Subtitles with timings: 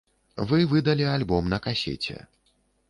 [0.51, 2.17] Вы выдалі альбом на касеце.